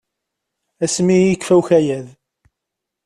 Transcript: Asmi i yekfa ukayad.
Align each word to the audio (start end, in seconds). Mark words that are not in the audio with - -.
Asmi 0.83 1.15
i 1.19 1.27
yekfa 1.29 1.53
ukayad. 1.59 2.07